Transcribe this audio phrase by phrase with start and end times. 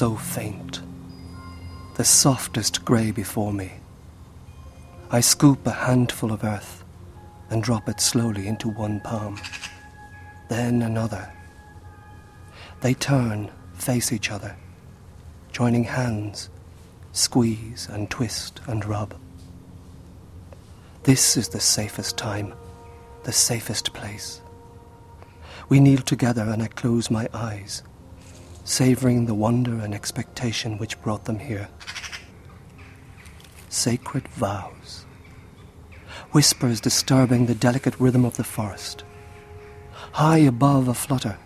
[0.00, 0.80] so faint,
[1.96, 3.70] the softest grey before me.
[5.10, 6.84] I scoop a handful of earth
[7.50, 9.38] and drop it slowly into one palm,
[10.48, 11.30] then another.
[12.80, 14.56] They turn, face each other,
[15.52, 16.48] joining hands,
[17.12, 19.14] squeeze and twist and rub.
[21.02, 22.54] This is the safest time,
[23.24, 24.40] the safest place.
[25.68, 27.82] We kneel together and I close my eyes,
[28.70, 31.68] savoring the wonder and expectation which brought them here.
[33.68, 35.04] Sacred vows.
[36.30, 39.02] Whispers disturbing the delicate rhythm of the forest.
[40.12, 41.36] High above a flutter.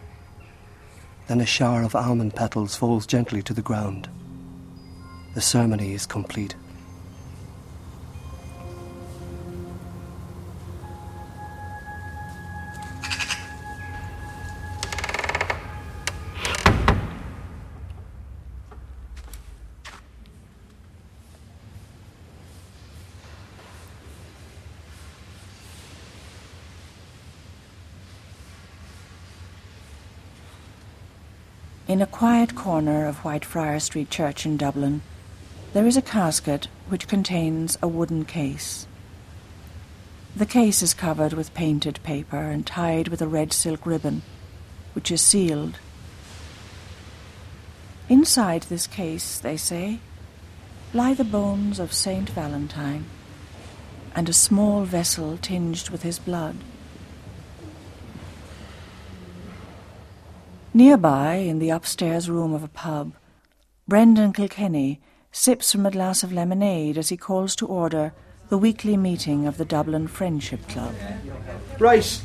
[1.27, 4.11] Then a shower of almond petals falls gently to the ground.
[5.35, 6.55] The ceremony is complete.
[31.95, 35.03] In a quiet corner of Whitefriar Street Church in Dublin,
[35.75, 38.89] there is a casket which contains a wooden case.
[40.35, 44.23] The case is covered with painted paper and tied with a red silk ribbon,
[44.95, 45.79] which is sealed.
[48.09, 50.01] Inside this case, they say,
[50.93, 53.05] lie the bones of Saint Valentine
[54.17, 56.57] and a small vessel tinged with his blood.
[60.77, 63.13] Nearby, in the upstairs room of a pub,
[63.87, 68.13] Brendan Kilkenny sips from a glass of lemonade as he calls to order
[68.49, 70.93] the weekly meeting of the Dublin Friendship Club.
[71.79, 72.21] Right,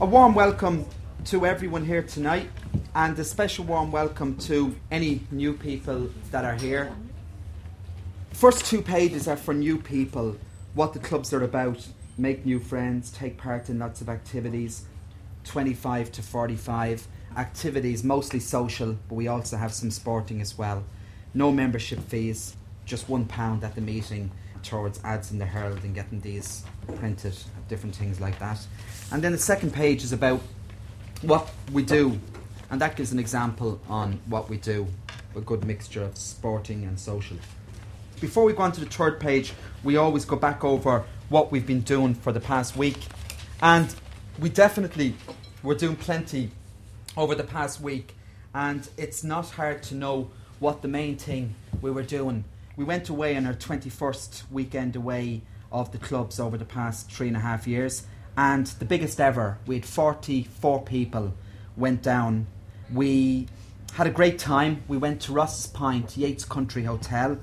[0.00, 0.86] a warm welcome
[1.26, 2.50] to everyone here tonight,
[2.96, 6.92] and a special warm welcome to any new people that are here.
[8.32, 10.36] First two pages are for new people,
[10.74, 14.86] what the clubs are about, make new friends, take part in lots of activities,
[15.44, 17.06] 25 to 45
[17.36, 20.84] activities, mostly social, but we also have some sporting as well.
[21.34, 24.30] No membership fees, just one pound at the meeting
[24.62, 26.64] towards ads in the Herald and getting these
[26.96, 27.36] printed,
[27.68, 28.58] different things like that.
[29.12, 30.40] And then the second page is about
[31.22, 32.18] what we do,
[32.70, 34.86] and that gives an example on what we do
[35.36, 37.36] a good mixture of sporting and social.
[38.20, 39.52] Before we go on to the third page,
[39.84, 42.98] we always go back over what we've been doing for the past week,
[43.62, 43.94] and
[44.38, 45.14] we definitely
[45.62, 46.50] we're doing plenty
[47.18, 48.14] over the past week,
[48.54, 50.30] and it's not hard to know
[50.60, 51.52] what the main thing
[51.82, 52.44] we were doing.
[52.76, 55.42] We went away on our 21st weekend away
[55.72, 59.58] of the clubs over the past three and a half years, and the biggest ever.
[59.66, 61.34] We had 44 people
[61.76, 62.46] went down.
[62.92, 63.48] We
[63.94, 64.84] had a great time.
[64.86, 67.36] We went to Rosses Point, Yeats Country Hotel.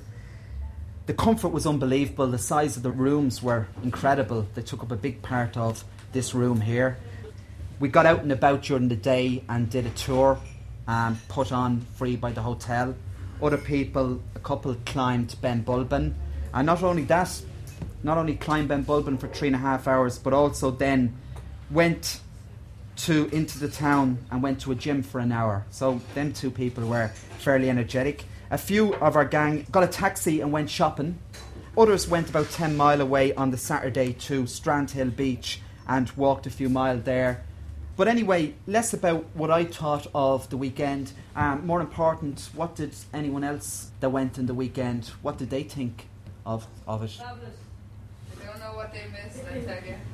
[1.06, 2.28] The comfort was unbelievable.
[2.28, 4.48] The size of the rooms were incredible.
[4.56, 5.84] They took up a big part of
[6.14, 6.98] this room here
[7.80, 10.40] we got out and about during the day and did a tour
[10.88, 12.96] um, put on free by the hotel.
[13.42, 16.14] Other people, a couple climbed Ben Bulben.
[16.54, 17.42] And not only that,
[18.04, 21.16] not only climbed Ben Bulben for three and a half hours, but also then
[21.70, 22.22] went
[22.96, 25.66] to into the town and went to a gym for an hour.
[25.70, 27.10] So them two people were
[27.40, 28.24] fairly energetic.
[28.52, 31.20] A few of our gang got a taxi and went shopping.
[31.78, 35.60] Others went about 10 mile away on the Saturday to Strandhill Beach
[35.90, 37.44] and walked a few miles there
[37.98, 41.14] but anyway, less about what I thought of the weekend.
[41.36, 45.12] Um, more important, what did anyone else that went in the weekend?
[45.22, 46.08] What did they think
[46.46, 47.18] of of it?
[47.22, 49.44] I don't know what they missed.
[49.46, 49.96] I tell you.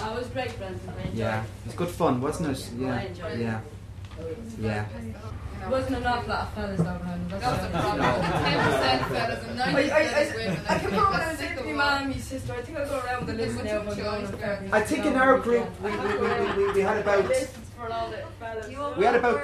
[0.00, 0.80] Oh, it was great, Brendan.
[1.12, 2.70] Yeah, it was good fun, wasn't it?
[2.78, 3.02] Yeah,
[3.36, 3.60] yeah,
[4.60, 4.84] yeah.
[5.60, 7.40] It wasn't an awful lot of fellas though, Brendan.
[7.40, 8.20] That's the problem.
[8.44, 10.60] Ten percent fellas and ninety percent women.
[10.68, 11.76] I can remember when I was sick with my them.
[11.76, 12.52] mum and my sister.
[12.52, 13.62] I think I'll go around the list now.
[13.64, 14.68] if I'm going on February.
[14.72, 18.10] I think in our group we, we, we, we, we had about Lists for all
[18.10, 18.96] the fellas.
[18.96, 19.38] we had about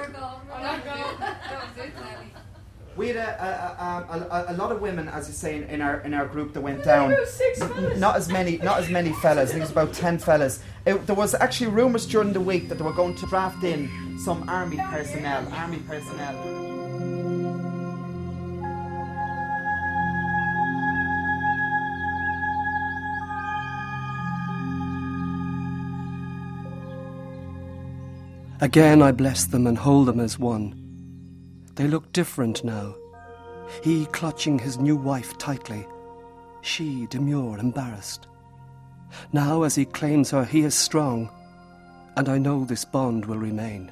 [2.95, 4.17] we had a, a, a,
[4.51, 6.61] a, a lot of women, as you say, in, in our in our group that
[6.61, 7.11] went down.
[7.11, 7.99] About six N- fellas.
[7.99, 9.49] Not as many, not as many fellas.
[9.49, 10.61] I think it was about ten fellas.
[10.85, 13.89] It, there was actually rumours during the week that they were going to draft in
[14.23, 15.47] some army personnel.
[15.53, 16.35] Army personnel.
[28.61, 30.84] Again I bless them and hold them as one.
[31.75, 32.95] They look different now.
[33.83, 35.87] He clutching his new wife tightly,
[36.61, 38.27] she demure, embarrassed.
[39.33, 41.29] Now, as he claims her, he is strong,
[42.17, 43.91] and I know this bond will remain.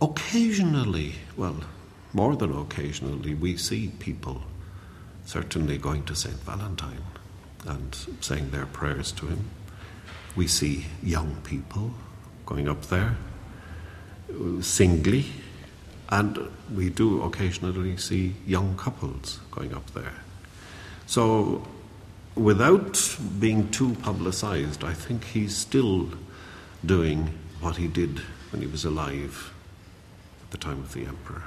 [0.00, 1.56] Occasionally, well,
[2.12, 4.42] more than occasionally, we see people
[5.24, 6.36] certainly going to St.
[6.36, 7.04] Valentine
[7.66, 9.50] and saying their prayers to him.
[10.34, 11.92] We see young people
[12.46, 13.16] going up there
[14.60, 15.26] singly,
[16.08, 16.38] and
[16.74, 20.14] we do occasionally see young couples going up there.
[21.06, 21.66] So,
[22.34, 26.08] without being too publicized, I think he's still
[26.84, 28.20] doing what he did
[28.50, 29.52] when he was alive
[30.50, 31.42] the time of the emperor.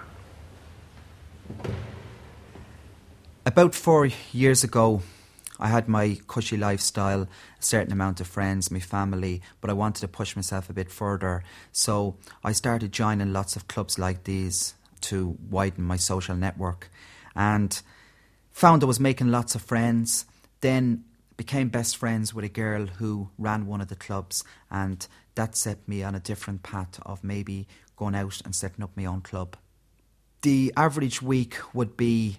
[3.45, 5.01] About four years ago,
[5.59, 7.27] I had my cushy lifestyle, a
[7.59, 11.43] certain amount of friends, my family, but I wanted to push myself a bit further.
[11.71, 16.89] So I started joining lots of clubs like these to widen my social network
[17.35, 17.81] and
[18.51, 20.25] found I was making lots of friends.
[20.61, 21.03] Then
[21.37, 25.87] became best friends with a girl who ran one of the clubs, and that set
[25.87, 29.55] me on a different path of maybe going out and setting up my own club.
[30.41, 32.37] The average week would be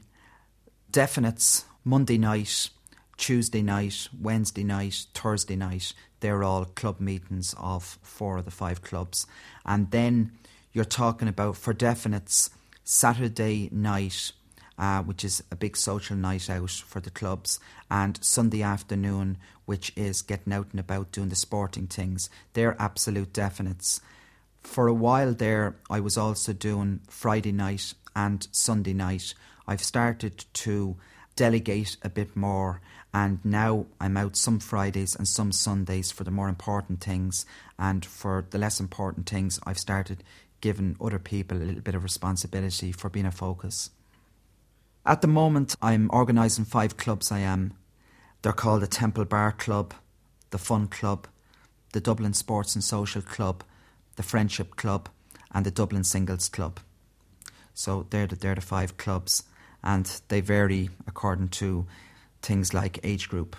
[0.93, 2.71] definites Monday night,
[3.17, 5.93] Tuesday night, Wednesday night, Thursday night.
[6.21, 9.27] They're all club meetings of four of the five clubs.
[9.65, 10.33] And then
[10.73, 12.51] you're talking about for definites
[12.85, 14.33] Saturday night,
[14.79, 17.61] uh, which is a big social night out for the clubs,
[17.91, 22.29] and Sunday afternoon, which is getting out and about doing the sporting things.
[22.53, 24.01] They're absolute definites.
[24.63, 29.35] For a while there, I was also doing Friday night and Sunday night.
[29.67, 30.97] I've started to
[31.37, 32.81] delegate a bit more,
[33.13, 37.47] and now I'm out some Fridays and some Sundays for the more important things,
[37.79, 40.25] and for the less important things, I've started
[40.61, 43.91] giving other people a little bit of responsibility for being a focus.
[45.07, 47.31] At the moment, I'm organising five clubs.
[47.31, 47.75] I am.
[48.41, 49.93] They're called the Temple Bar Club,
[50.49, 51.27] the Fun Club,
[51.93, 53.63] the Dublin Sports and Social Club,
[54.17, 55.11] the Friendship Club,
[55.53, 56.81] and the Dublin Singles Club.
[57.75, 59.43] So they're the, they're the five clubs,
[59.83, 61.87] and they vary according to
[62.41, 63.57] things like age group.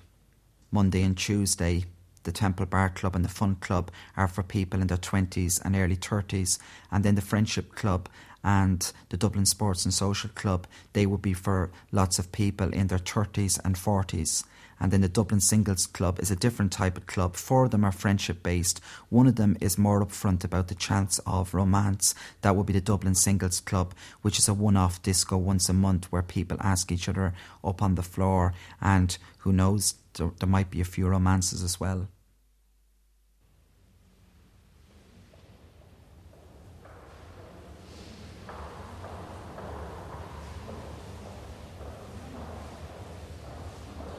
[0.72, 1.86] Monday and Tuesday,
[2.24, 5.76] the Temple Bar Club and the Fun Club are for people in their 20s and
[5.76, 6.58] early 30s,
[6.92, 8.10] and then the Friendship Club
[8.46, 12.88] and the Dublin Sports and Social Club, they would be for lots of people in
[12.88, 14.46] their 30s and 40s.
[14.80, 17.38] And then the Dublin Singles Club is a different type of club.
[17.38, 18.82] Four of them are friendship based.
[19.10, 22.14] One of them is more upfront about the chance of romance.
[22.42, 25.74] That would be the Dublin Singles Club, which is a one off disco once a
[25.74, 27.34] month where people ask each other
[27.64, 28.54] up on the floor.
[28.80, 32.10] And who knows, there, there might be a few romances as well.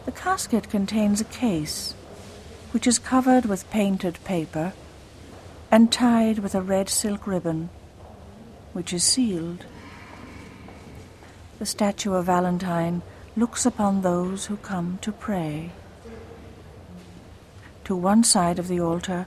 [0.07, 1.93] The casket contains a case,
[2.71, 4.73] which is covered with painted paper
[5.69, 7.71] and tied with a red silk ribbon,
[8.73, 9.67] which is sealed.
[11.59, 13.03] The statue of Valentine
[13.37, 15.73] looks upon those who come to pray.
[17.85, 19.27] To one side of the altar,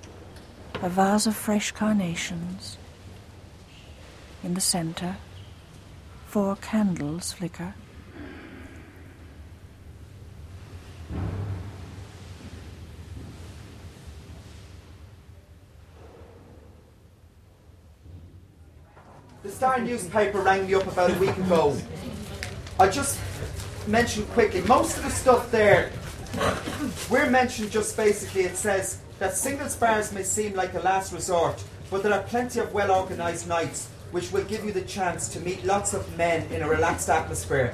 [0.75, 2.77] a vase of fresh carnations.
[4.43, 5.17] In the center,
[6.27, 7.73] four candles flicker.
[19.41, 21.73] The Star newspaper rang me up about a week ago.
[22.79, 23.17] I just
[23.87, 25.89] mentioned quickly, most of the stuff there,
[27.09, 31.63] we're mentioned just basically, it says that singles bars may seem like a last resort,
[31.89, 35.39] but there are plenty of well organised nights which will give you the chance to
[35.39, 37.73] meet lots of men in a relaxed atmosphere.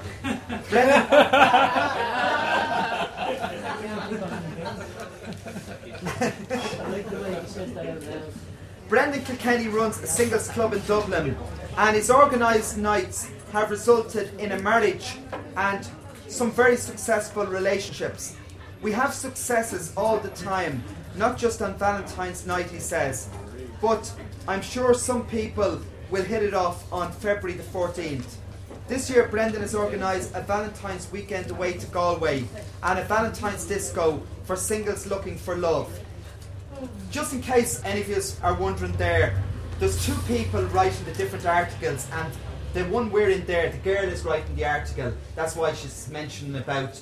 [0.69, 1.07] Brendan,
[8.89, 11.35] Brendan Kilkenny runs a singles club in Dublin,
[11.77, 15.17] and his organised nights have resulted in a marriage
[15.57, 15.87] and
[16.27, 18.35] some very successful relationships.
[18.81, 20.83] We have successes all the time,
[21.15, 23.29] not just on Valentine's night, he says,
[23.81, 24.11] but
[24.47, 28.35] I'm sure some people will hit it off on February the 14th.
[28.87, 32.45] This year, Brendan has organised a Valentine's weekend away to Galway
[32.83, 35.99] and a Valentine's disco for singles looking for love.
[37.09, 39.41] Just in case any of you are wondering there,
[39.79, 42.33] there's two people writing the different articles, and
[42.73, 45.13] the one we're in there, the girl is writing the article.
[45.35, 47.01] That's why she's mentioning about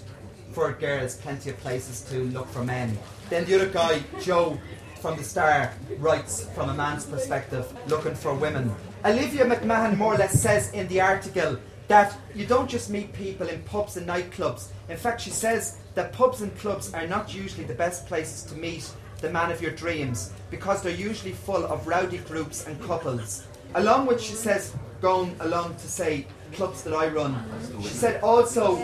[0.52, 2.98] for girls plenty of places to look for men.
[3.30, 4.60] Then the other guy, Joe
[5.02, 8.74] from the Star, writes from a man's perspective, looking for women.
[9.04, 13.48] Olivia McMahon more or less says in the article that you don't just meet people
[13.48, 14.70] in pubs and nightclubs.
[14.90, 18.56] In fact, she says that pubs and clubs are not usually the best places to
[18.56, 18.90] meet
[19.24, 23.48] the man of your dreams because they're usually full of rowdy groups and couples.
[23.76, 27.34] along with she says going along to say clubs that I run.
[27.82, 28.76] She said also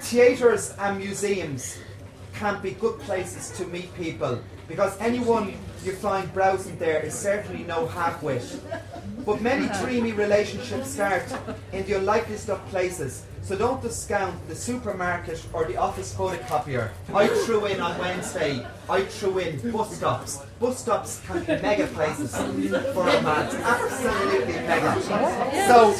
[0.00, 1.78] theatres and museums
[2.32, 7.64] can be good places to meet people because anyone you find browsing there is certainly
[7.64, 8.60] no half-wit.
[9.24, 11.24] But many dreamy relationships start
[11.72, 13.24] in the unlikeliest of places.
[13.42, 16.90] So don't discount the supermarket or the office photocopier.
[17.14, 20.44] I threw in on Wednesday, I threw in bus stops.
[20.60, 23.54] Bus stops can be mega places for romance.
[23.54, 25.00] Absolutely mega.
[25.66, 25.92] So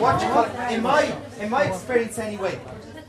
[0.00, 2.58] what you call, in my in my experience anyway,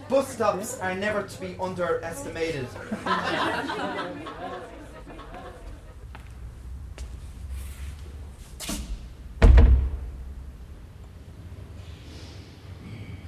[0.10, 2.68] bus stops are never to be underestimated.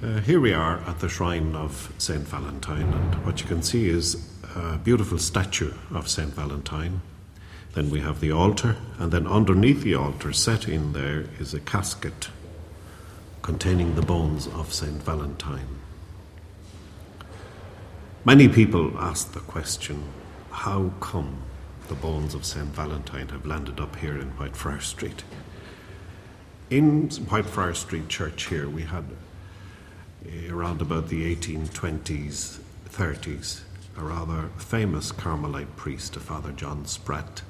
[0.02, 3.86] Uh, here we are at the shrine of Saint Valentine, and what you can see
[3.86, 4.26] is
[4.56, 7.02] a beautiful statue of Saint Valentine.
[7.74, 11.60] Then we have the altar, and then underneath the altar, set in there, is a
[11.60, 12.30] casket
[13.42, 15.68] containing the bones of Saint Valentine.
[18.24, 20.04] Many people ask the question
[20.50, 21.42] how come
[21.88, 25.24] the bones of Saint Valentine have landed up here in Whitefriars Street?
[26.70, 29.04] In Whitefriars Street Church here, we had
[30.28, 32.58] Eh, around about the 1820s,
[32.90, 33.60] 30s,
[33.96, 37.42] a rather famous Carmelite priest, a Father John Spratt,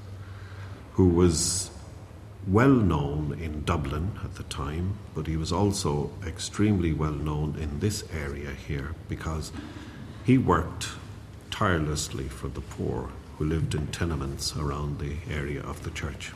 [0.93, 1.71] who was
[2.47, 7.81] well known in Dublin at the time, but he was also extremely well known in
[7.81, 9.51] this area here because
[10.25, 10.89] he worked
[11.51, 16.33] tirelessly for the poor who lived in tenements around the area of the church.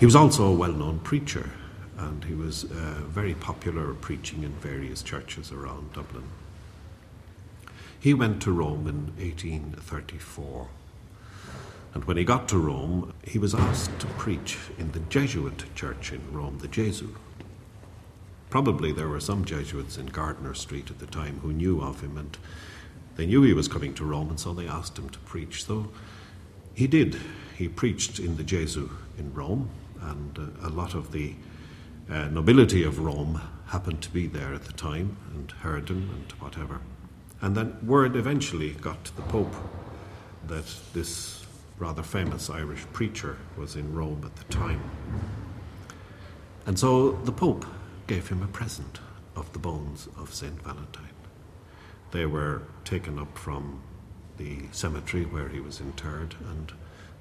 [0.00, 1.50] He was also a well known preacher,
[1.98, 6.24] and he was uh, very popular preaching in various churches around Dublin.
[7.98, 10.68] He went to Rome in 1834.
[11.94, 16.12] And when he got to Rome, he was asked to preach in the Jesuit church
[16.12, 17.14] in Rome, the Gesù.
[18.50, 22.16] Probably there were some Jesuits in Gardiner Street at the time who knew of him,
[22.16, 22.36] and
[23.16, 25.64] they knew he was coming to Rome, and so they asked him to preach.
[25.64, 25.90] So
[26.74, 27.18] he did.
[27.56, 29.68] He preached in the Gesù in Rome,
[30.00, 31.34] and uh, a lot of the
[32.10, 36.32] uh, nobility of Rome happened to be there at the time, and heard him and
[36.32, 36.80] whatever.
[37.40, 39.54] And then word eventually got to the Pope
[40.46, 41.44] that this
[41.78, 44.82] rather famous Irish preacher was in Rome at the time.
[46.66, 47.66] And so the Pope
[48.06, 49.00] gave him a present
[49.34, 50.62] of the bones of St.
[50.62, 51.08] Valentine.
[52.12, 53.82] They were taken up from
[54.36, 56.72] the cemetery where he was interred and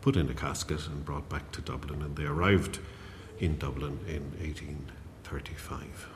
[0.02, 2.80] put in a casket and brought back to Dublin, and they arrived
[3.42, 6.08] in Dublin in 1835.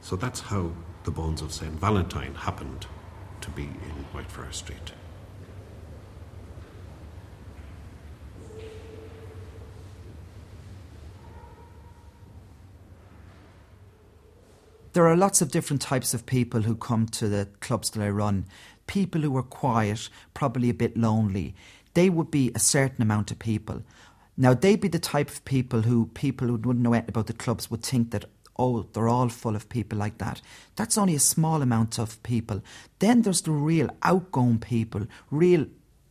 [0.00, 0.70] So that's how
[1.04, 1.72] the bones of St.
[1.72, 2.86] Valentine happened
[3.40, 4.92] to be in Whitefriars Street.
[14.92, 18.10] There are lots of different types of people who come to the clubs that I
[18.10, 18.46] run.
[18.86, 21.54] People who are quiet, probably a bit lonely.
[21.94, 23.82] They would be a certain amount of people.
[24.36, 27.32] Now, they'd be the type of people who people who wouldn't know anything about the
[27.32, 28.24] clubs would think that,
[28.58, 30.40] oh, they're all full of people like that.
[30.76, 32.62] That's only a small amount of people.
[32.98, 35.66] Then there's the real outgoing people, real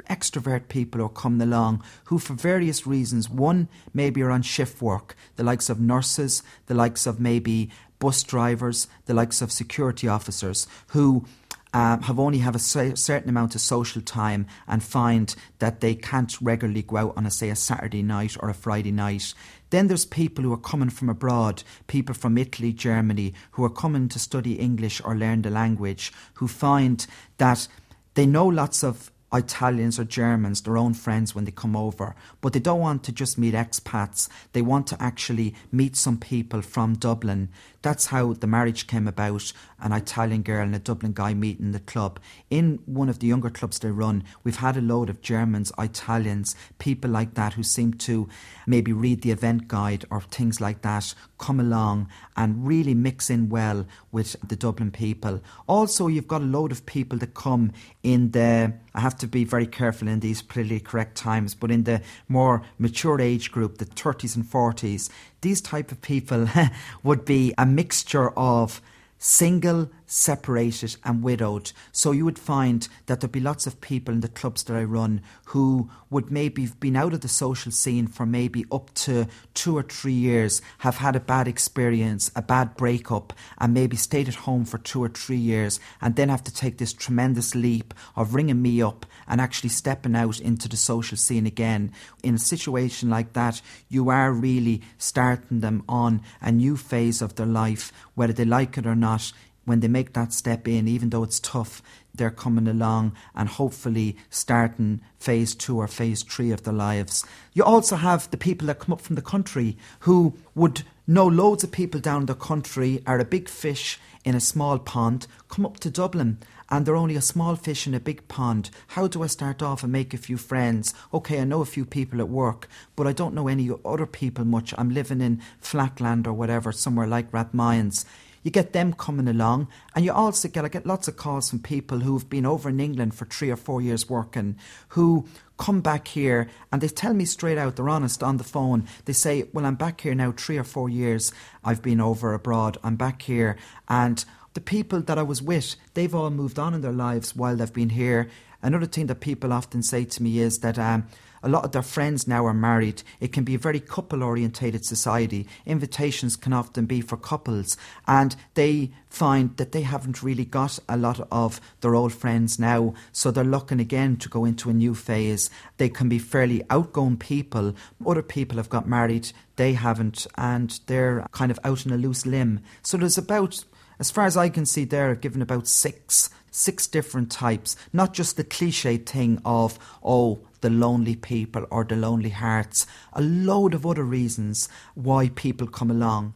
[0.10, 4.82] extrovert people who are coming along who, for various reasons, one, maybe are on shift
[4.82, 10.08] work, the likes of nurses, the likes of maybe bus drivers, the likes of security
[10.08, 11.26] officers who
[11.74, 16.36] um, have only have a certain amount of social time and find that they can't
[16.42, 19.34] regularly go out on a say a Saturday night or a Friday night.
[19.70, 24.10] Then there's people who are coming from abroad, people from Italy, Germany, who are coming
[24.10, 27.06] to study English or learn the language, who find
[27.38, 27.68] that
[28.16, 32.54] they know lots of Italians or Germans, their own friends when they come over, but
[32.54, 34.28] they don't want to just meet expats.
[34.54, 37.50] They want to actually meet some people from Dublin.
[37.82, 41.72] That's how the marriage came about an Italian girl and a Dublin guy meeting in
[41.72, 42.20] the club.
[42.50, 46.56] In one of the younger clubs they run, we've had a load of Germans, Italians,
[46.80, 48.28] people like that who seem to
[48.66, 53.50] maybe read the event guide or things like that, come along and really mix in
[53.50, 55.42] well with the Dublin people.
[55.68, 57.72] Also, you've got a load of people that come
[58.04, 61.84] in the I have to be very careful in these politically correct times, but in
[61.84, 65.10] the more mature age group, the 30s and 40s,
[65.42, 66.48] these type of people
[67.04, 68.82] would be a mixture of
[69.18, 71.72] single, separated and widowed.
[71.92, 74.84] So you would find that there'd be lots of people in the clubs that I
[74.84, 79.28] run who would maybe have been out of the social scene for maybe up to
[79.54, 84.28] two or three years, have had a bad experience, a bad breakup, and maybe stayed
[84.28, 87.94] at home for two or three years, and then have to take this tremendous leap
[88.16, 91.92] of ringing me up and actually stepping out into the social scene again.
[92.24, 97.36] In a situation like that, you are really starting them on a new phase of
[97.36, 99.32] their life, whether they like it or not.
[99.70, 101.84] When they make that step in, even though it's tough,
[102.16, 107.24] they're coming along and hopefully starting phase two or phase three of their lives.
[107.54, 111.64] You also have the people that come up from the country who would know loads
[111.64, 115.80] of people down the country, are a big fish in a small pond, come up
[115.82, 116.40] to Dublin
[116.72, 118.72] and they're only a small fish in a big pond.
[118.88, 120.96] How do I start off and make a few friends?
[121.14, 124.46] Okay, I know a few people at work, but I don't know any other people
[124.46, 124.74] much.
[124.80, 128.06] I'm living in Flatland or whatever, somewhere like Rathmines.
[128.44, 131.60] You get them coming along, and you also get I get lots of calls from
[131.60, 134.58] people who've been over in England for three or four years working,
[134.90, 138.88] who come back here and they tell me straight out, they're honest on the phone.
[139.06, 141.34] They say, Well, I'm back here now three or four years.
[141.64, 142.78] I've been over abroad.
[142.84, 143.58] I'm back here
[143.90, 147.56] and the people that I was with, they've all moved on in their lives while
[147.56, 148.30] they've been here.
[148.62, 151.08] Another thing that people often say to me is that um,
[151.44, 153.04] a lot of their friends now are married.
[153.20, 155.48] It can be a very couple orientated society.
[155.66, 160.98] Invitations can often be for couples, and they find that they haven't really got a
[160.98, 164.94] lot of their old friends now, so they're looking again to go into a new
[164.94, 165.50] phase.
[165.78, 167.76] They can be fairly outgoing people.
[168.06, 172.26] Other people have got married, they haven't, and they're kind of out on a loose
[172.26, 172.62] limb.
[172.82, 173.64] So there's about
[174.00, 178.38] as far as I can see, there given about six six different types, not just
[178.38, 183.86] the cliche thing of oh the lonely people or the lonely hearts, a load of
[183.86, 186.34] other reasons why people come along.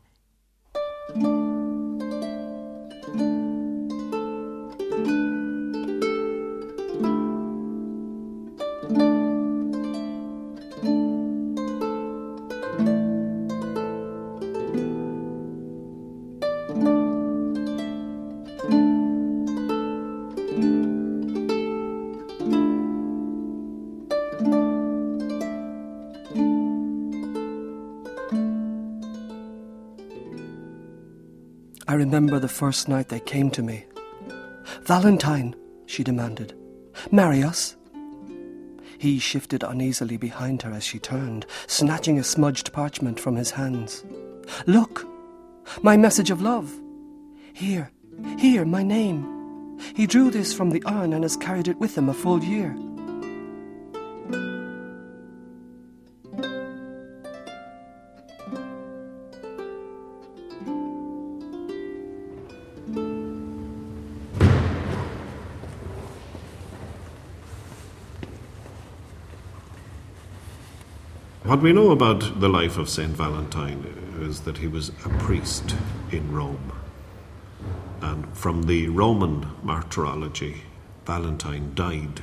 [32.13, 33.85] Remember the first night they came to me.
[34.83, 35.55] Valentine,
[35.87, 36.53] she demanded,
[37.09, 37.75] marry us.
[38.99, 44.05] He shifted uneasily behind her as she turned, snatching a smudged parchment from his hands.
[44.67, 45.07] Look,
[45.81, 46.71] my message of love.
[47.51, 47.89] Here,
[48.37, 49.79] here, my name.
[49.95, 52.77] He drew this from the urn and has carried it with him a full year.
[71.53, 73.11] What we know about the life of St.
[73.11, 73.85] Valentine
[74.21, 75.75] is that he was a priest
[76.11, 76.71] in Rome.
[78.01, 80.63] And from the Roman martyrology,
[81.05, 82.21] Valentine died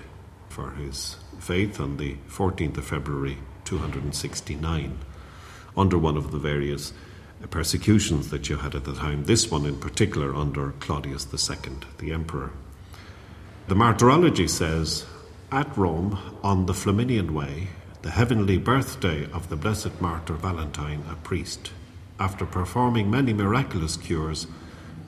[0.48, 4.98] for his faith on the 14th of February 269
[5.76, 6.92] under one of the various
[7.50, 12.10] persecutions that you had at the time, this one in particular under Claudius II, the
[12.12, 12.50] emperor.
[13.68, 15.06] The martyrology says
[15.52, 17.68] at Rome on the Flaminian Way,
[18.02, 21.72] the heavenly birthday of the blessed martyr Valentine, a priest,
[22.18, 24.46] after performing many miraculous cures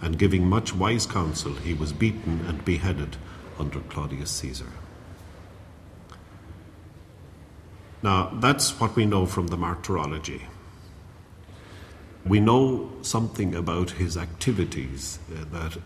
[0.02, 3.16] and giving much wise counsel, he was beaten and beheaded
[3.58, 4.72] under Claudius Caesar.
[8.02, 10.42] Now, that's what we know from the martyrology.
[12.26, 15.78] We know something about his activities uh, that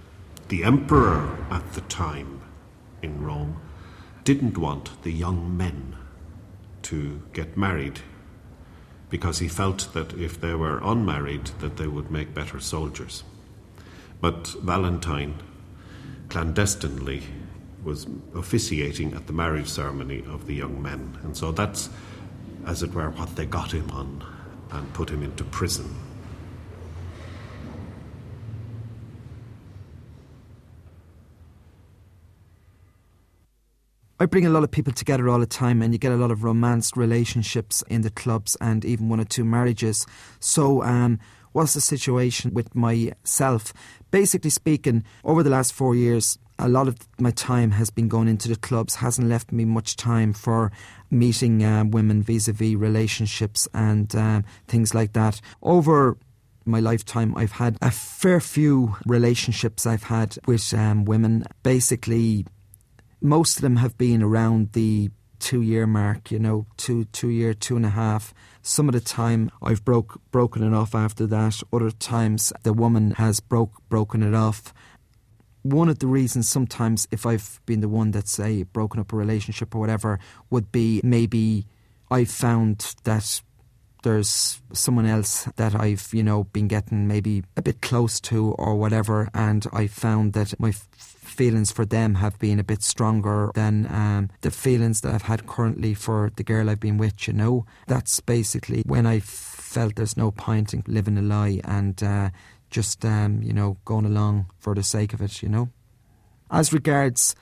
[0.48, 2.40] the emperor at the time
[3.02, 3.60] in Rome
[4.24, 5.96] didn't want the young men
[6.86, 8.00] to get married
[9.10, 13.24] because he felt that if they were unmarried that they would make better soldiers.
[14.20, 15.34] But valentine
[16.28, 17.22] clandestinely
[17.82, 21.18] was officiating at the marriage ceremony of the young men.
[21.22, 21.88] And so that's
[22.66, 24.24] as it were what they got him on
[24.70, 25.94] and put him into prison
[34.18, 36.30] I bring a lot of people together all the time, and you get a lot
[36.30, 40.06] of romanced relationships in the clubs, and even one or two marriages.
[40.40, 41.18] So, um,
[41.52, 43.74] what's the situation with myself?
[44.10, 48.28] Basically speaking, over the last four years, a lot of my time has been going
[48.28, 50.72] into the clubs, hasn't left me much time for
[51.10, 55.42] meeting uh, women vis a vis relationships and um, things like that.
[55.62, 56.16] Over
[56.64, 61.44] my lifetime, I've had a fair few relationships I've had with um, women.
[61.62, 62.46] Basically,
[63.26, 67.52] most of them have been around the two year mark, you know, two two year,
[67.52, 68.32] two and a half.
[68.62, 71.60] Some of the time I've broke broken it off after that.
[71.72, 74.72] Other times the woman has broke broken it off.
[75.62, 79.16] One of the reasons sometimes if I've been the one that's say broken up a
[79.16, 81.66] relationship or whatever would be maybe
[82.10, 83.42] I found that
[84.04, 88.76] there's someone else that I've, you know, been getting maybe a bit close to or
[88.76, 90.72] whatever, and I found that my
[91.36, 95.46] feelings for them have been a bit stronger than um, the feelings that I've had
[95.46, 97.66] currently for the girl I've been with, you know.
[97.86, 102.30] That's basically when I felt there's no point in living a lie and uh,
[102.70, 105.68] just, um, you know, going along for the sake of it, you know.
[106.50, 107.36] As regards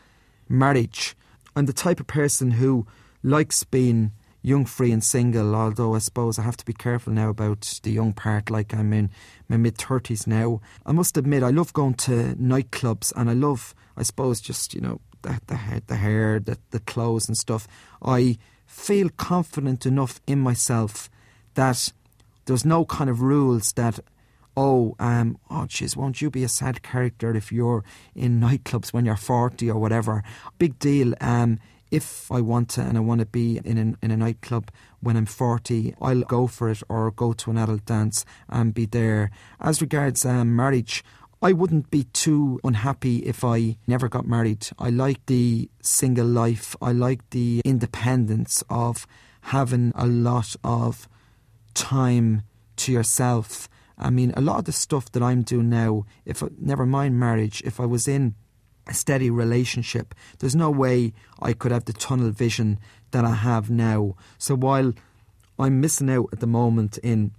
[0.48, 1.14] marriage,
[1.54, 2.86] I'm the type of person who
[3.22, 4.10] likes being
[4.44, 5.56] young, free, and single.
[5.56, 8.50] Although I suppose I have to be careful now about the young part.
[8.50, 9.10] Like I'm in
[9.48, 10.60] my mid thirties now.
[10.86, 14.80] I must admit, I love going to nightclubs, and I love, I suppose, just you
[14.80, 17.66] know the the hair, the, hair, the, the clothes and stuff.
[18.02, 21.08] I feel confident enough in myself
[21.54, 21.92] that
[22.44, 23.98] there's no kind of rules that
[24.56, 27.82] oh, um, oh, jeez, won't you be a sad character if you're
[28.14, 30.22] in nightclubs when you're 40 or whatever?
[30.58, 31.12] Big deal.
[31.20, 31.58] Um,
[31.94, 35.16] if I want to and I want to be in, an, in a nightclub when
[35.16, 39.30] I'm 40, I'll go for it or go to an adult dance and be there.
[39.60, 41.04] As regards um, marriage,
[41.40, 44.66] I wouldn't be too unhappy if I never got married.
[44.76, 49.06] I like the single life, I like the independence of
[49.42, 51.08] having a lot of
[51.74, 52.42] time
[52.76, 53.68] to yourself.
[53.96, 57.62] I mean, a lot of the stuff that I'm doing now, if never mind marriage,
[57.64, 58.34] if I was in
[58.86, 60.14] a steady relationship.
[60.38, 62.78] There's no way I could have the tunnel vision
[63.12, 64.16] that I have now.
[64.38, 64.92] So while
[65.58, 67.32] I'm missing out at the moment in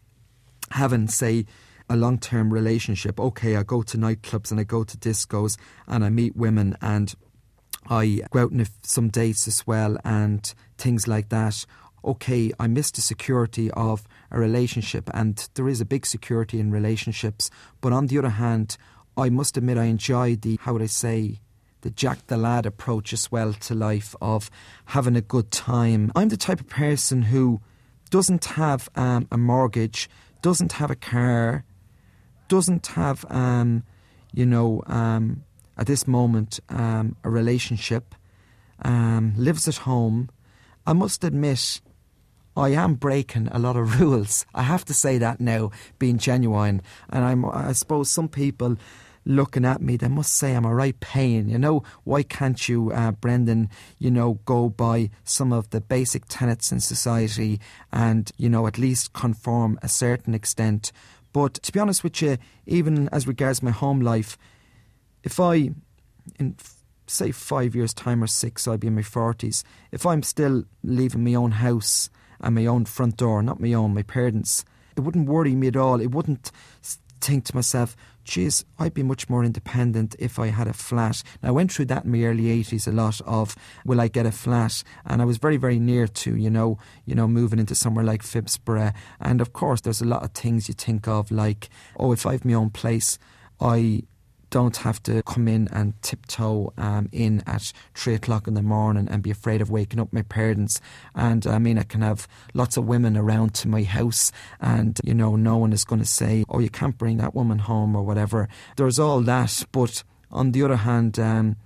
[0.71, 1.45] having, say,
[1.89, 6.03] a long term relationship, okay, I go to nightclubs and I go to discos and
[6.03, 7.13] I meet women and
[7.87, 11.65] I go out on some dates as well and things like that.
[12.03, 16.69] Okay, I miss the security of a relationship, and there is a big security in
[16.69, 17.49] relationships.
[17.81, 18.77] But on the other hand,
[19.17, 21.39] I must admit I enjoy the, how would I say,
[21.81, 24.49] the Jack the Lad approach as well to life of
[24.85, 26.11] having a good time.
[26.15, 27.61] I'm the type of person who
[28.09, 30.09] doesn't have um, a mortgage,
[30.41, 31.63] doesn't have a car,
[32.47, 33.83] doesn't have, um,
[34.33, 35.43] you know, um,
[35.77, 38.15] at this moment, um, a relationship,
[38.83, 40.29] um, lives at home.
[40.87, 41.81] I must admit,
[42.57, 44.45] I am breaking a lot of rules.
[44.53, 46.81] I have to say that now, being genuine.
[47.09, 48.77] And I'm, I suppose some people
[49.25, 51.49] looking at me, they must say I'm a right pain.
[51.49, 56.23] You know, why can't you, uh, Brendan, you know, go by some of the basic
[56.27, 57.59] tenets in society
[57.91, 60.91] and, you know, at least conform a certain extent?
[61.33, 64.37] But to be honest with you, even as regards my home life,
[65.23, 65.71] if I,
[66.39, 66.55] in
[67.07, 71.23] say five years' time or six, I'll be in my 40s, if I'm still leaving
[71.23, 72.09] my own house
[72.39, 75.75] and my own front door, not my own, my parents', it wouldn't worry me at
[75.75, 75.99] all.
[75.99, 76.51] It wouldn't
[77.21, 81.23] think to myself, geez, I'd be much more independent if I had a flat.
[81.41, 84.25] Now, I went through that in my early 80s a lot of, will I get
[84.25, 84.83] a flat?
[85.05, 88.23] And I was very, very near to, you know, you know, moving into somewhere like
[88.23, 88.93] Phibsborough.
[89.21, 92.33] And of course, there's a lot of things you think of, like, oh, if I
[92.33, 93.17] have my own place,
[93.61, 94.03] I
[94.49, 99.07] don't have to come in and tiptoe um, in at three o'clock in the morning
[99.09, 100.81] and be afraid of waking up my parents.
[101.13, 105.13] And I mean, I can have lots of women around to my house, and you
[105.13, 108.03] know, no one is going to say, "Oh, you can't bring that woman home" or
[108.03, 108.47] whatever.
[108.77, 111.57] There's all that, but on the other hand, um,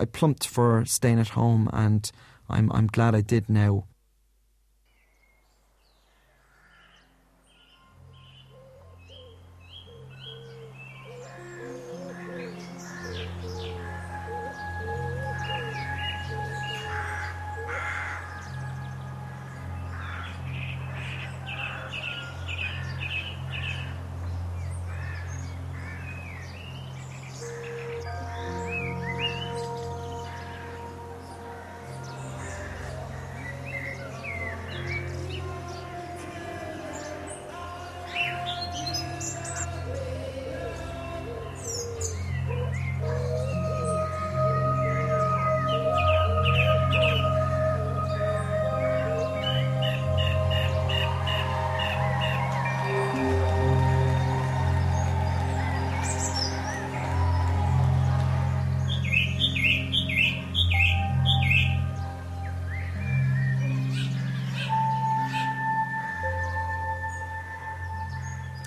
[0.00, 2.10] I plumped for staying at home, and
[2.48, 3.84] I'm I'm glad I did now.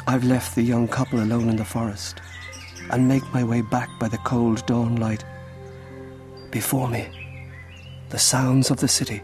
[0.10, 2.20] I've left the young couple alone in the forest
[2.90, 5.24] and make my way back by the cold dawn light.
[6.50, 7.08] Before me,
[8.10, 9.22] the sounds of the city,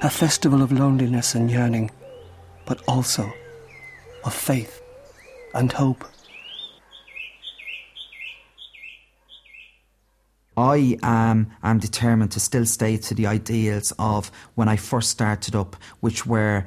[0.00, 1.90] a festival of loneliness and yearning,
[2.64, 3.28] but also
[4.24, 4.80] of faith
[5.52, 6.04] and hope.
[10.56, 15.56] I am am determined to still stay to the ideals of when I first started
[15.56, 16.66] up, which were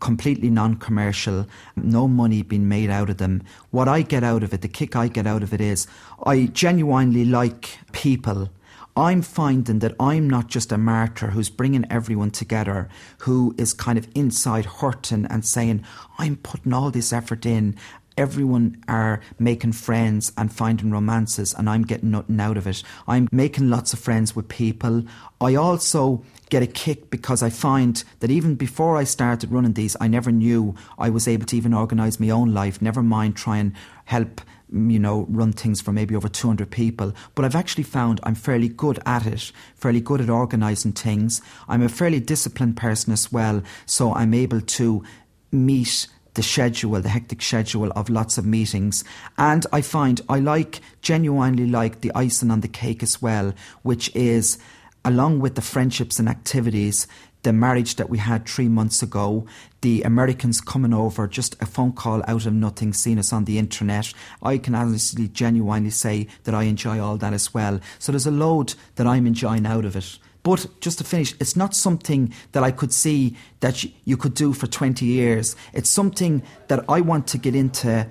[0.00, 1.46] completely non-commercial,
[1.76, 3.42] no money being made out of them.
[3.70, 5.86] What I get out of it, the kick I get out of it is
[6.24, 8.50] I genuinely like people.
[8.96, 13.98] I'm finding that I'm not just a martyr who's bringing everyone together, who is kind
[13.98, 15.84] of inside hurting and saying,
[16.18, 17.76] I'm putting all this effort in
[18.16, 22.82] everyone are making friends and finding romances and I'm getting nothing out of it.
[23.06, 25.04] I'm making lots of friends with people.
[25.40, 29.96] I also get a kick because I find that even before I started running these,
[30.00, 33.58] I never knew I was able to even organise my own life, never mind try
[33.58, 33.72] and
[34.04, 34.40] help
[34.72, 37.12] mm, you know, run things for maybe over 200 people.
[37.34, 41.42] But I've actually found I'm fairly good at it, fairly good at organising things.
[41.68, 45.04] I'm a fairly disciplined person as well, so I'm able to
[45.52, 49.02] meet the schedule, the hectic schedule of lots of meetings.
[49.36, 54.14] And I find I like, genuinely like the icing on the cake as well, which
[54.14, 54.58] is
[55.04, 57.06] along with the friendships and activities,
[57.42, 59.46] the marriage that we had three months ago,
[59.80, 63.58] the Americans coming over, just a phone call out of nothing, seeing us on the
[63.58, 64.12] internet.
[64.42, 67.80] I can honestly, genuinely say that I enjoy all that as well.
[67.98, 70.18] So there's a load that I'm enjoying out of it.
[70.46, 74.52] But just to finish, it's not something that I could see that you could do
[74.52, 75.56] for 20 years.
[75.72, 78.06] It's something that I want to get into,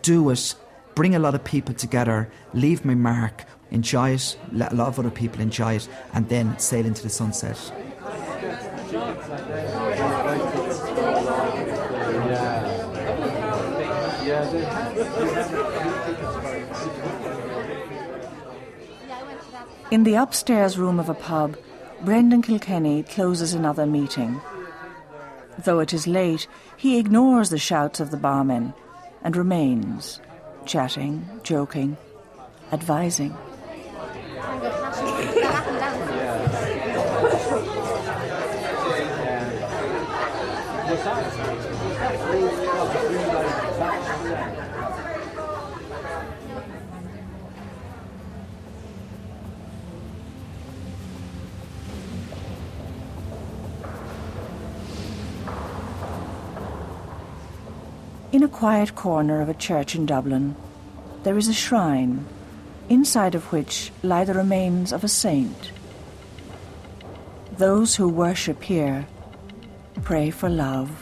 [0.00, 0.54] do it,
[0.94, 5.00] bring a lot of people together, leave my mark, enjoy it, let a lot of
[5.00, 7.58] other people enjoy it, and then sail into the sunset.
[19.90, 21.56] In the upstairs room of a pub,
[22.04, 24.40] Brendan Kilkenny closes another meeting.
[25.56, 28.74] Though it is late, he ignores the shouts of the barmen
[29.22, 30.20] and remains,
[30.66, 31.96] chatting, joking,
[32.72, 33.36] advising.
[58.32, 60.56] In a quiet corner of a church in Dublin,
[61.22, 62.24] there is a shrine,
[62.88, 65.70] inside of which lie the remains of a saint.
[67.58, 69.06] Those who worship here
[70.02, 71.01] pray for love.